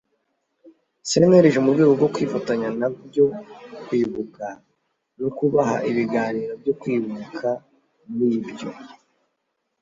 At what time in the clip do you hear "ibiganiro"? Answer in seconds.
5.89-6.53